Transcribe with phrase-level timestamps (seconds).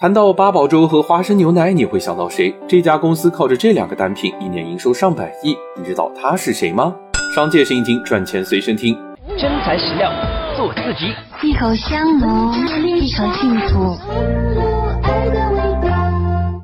[0.00, 2.54] 谈到八宝粥和花生牛奶，你会想到谁？
[2.68, 5.56] 这家公司靠着这两个单品，一年营收上百亿。
[5.76, 6.94] 你知道他是谁吗？
[7.34, 8.96] 商界生意经，赚钱随身听。
[9.36, 10.08] 真材实料，
[10.56, 11.12] 做自己。
[11.42, 12.54] 一口香浓，
[12.86, 13.96] 一口幸福。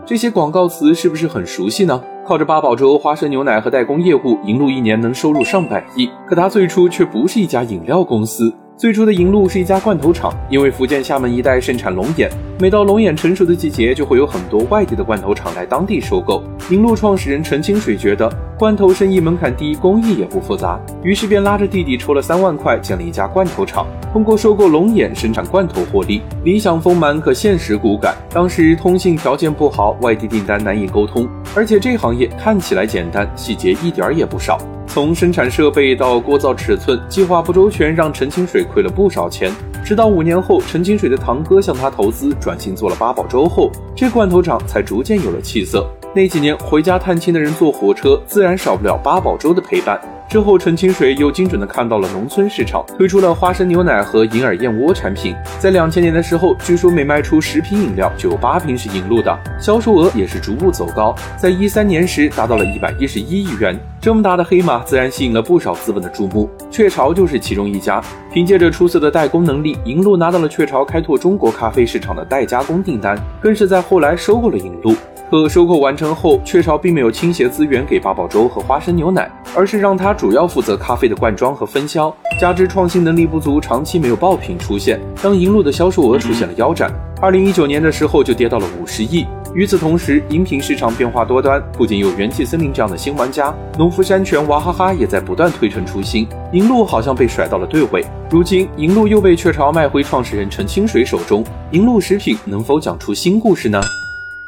[0.07, 2.01] 这些广告词是不是很熟悉呢？
[2.25, 6.09] 靠着八宝粥、花生牛奶和代工业务，银鹭一年能收入上百亿。
[6.29, 8.55] 可它最初却不是一家饮料公司。
[8.77, 12.29] 最初的银鹭是一家罐头厂，因为福建厦门一带盛产龙眼，
[12.59, 16.43] 每到龙眼成熟的季节，就会有很多外地的罐头厂来当地收购。
[16.71, 18.29] 银鹭创始人陈清水觉得
[18.59, 26.21] 罐头生意门槛低，工艺也不复杂，于是便拉着弟弟筹了三万块，建了一家罐头厂，通过收购龙眼生产罐头获利。
[26.43, 28.13] 理想丰满，可现实骨感。
[28.31, 34.59] 当时通信条件不好，外地订单难以沟通，而且这行业看起来简单，细节一点也不少。
[34.95, 39.51] 从生产设备到锅灶尺寸，计划不周全，让陈清水亏了不少钱。
[39.85, 45.85] 直到五年后，陈清水的堂哥向他投资，转型做了八宝粥后，这罐头厂才逐渐有了气色。
[46.15, 50.01] 那几年回家探亲的人坐火车，自然少不了八宝粥的陪伴。
[50.29, 55.35] 之后，陈清水又精准地看到了农村市场，推出了花生牛奶和银耳燕窝产品。
[55.61, 63.79] 在两千年的时候，据说每卖出十瓶饮料就有八瓶是银鹭的，销售额也是逐步走高，在一三年时达到了一百一十一亿元。
[64.01, 66.51] 这么大的黑马，自然吸引了不少资本的注目。
[66.71, 68.03] 雀巢就是其中一家。
[68.33, 74.97] 凭借着出色的代工能力，银鹭拿到了雀巢开拓中国咖啡市场的代加工订单，更是在后来收购了银鹭。
[75.31, 82.15] 可收购完成后，雀巢并没有倾斜资源给八宝粥和花生牛奶，而是让他主要负责咖啡的灌装和分销。
[82.41, 86.93] 加之创新能力不足，长期没有爆品出现，让银鹭的销售额出现了腰斩。
[87.21, 89.25] 二零一九年的时候就跌到了五十亿。
[89.55, 96.27] 与此同时，饮品市场变化多端，不仅有元气森林这样的新玩家，农夫山泉、娃哈哈也在不断推陈出新。
[96.53, 103.81] 银鹭好像被甩到了队尾，如今银鹭又被雀巢卖回创始人陈清水手中，银鹭食品能否讲出新故事呢？